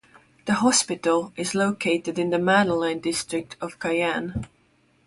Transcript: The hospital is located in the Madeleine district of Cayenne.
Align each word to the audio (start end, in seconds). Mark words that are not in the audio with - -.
The 0.45 0.55
hospital 0.55 1.31
is 1.37 1.53
located 1.53 2.17
in 2.17 2.31
the 2.31 2.39
Madeleine 2.39 3.01
district 3.01 3.55
of 3.61 3.77
Cayenne. 3.77 4.47